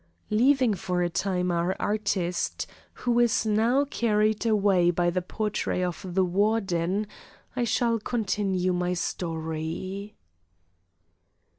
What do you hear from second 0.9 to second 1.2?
a